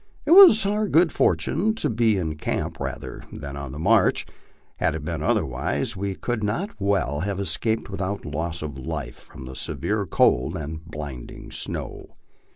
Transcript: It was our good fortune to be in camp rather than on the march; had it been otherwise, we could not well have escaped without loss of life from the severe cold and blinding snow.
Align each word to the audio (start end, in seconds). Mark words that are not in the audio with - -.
It 0.25 0.31
was 0.31 0.65
our 0.65 0.87
good 0.87 1.11
fortune 1.11 1.75
to 1.75 1.87
be 1.87 2.17
in 2.17 2.33
camp 2.35 2.79
rather 2.79 3.21
than 3.31 3.55
on 3.55 3.71
the 3.71 3.77
march; 3.77 4.25
had 4.77 4.95
it 4.95 5.05
been 5.05 5.21
otherwise, 5.21 5.95
we 5.95 6.15
could 6.15 6.43
not 6.43 6.71
well 6.81 7.19
have 7.19 7.39
escaped 7.39 7.87
without 7.87 8.25
loss 8.25 8.63
of 8.63 8.79
life 8.79 9.19
from 9.19 9.45
the 9.45 9.53
severe 9.55 10.07
cold 10.07 10.57
and 10.57 10.83
blinding 10.83 11.51
snow. 11.51 12.15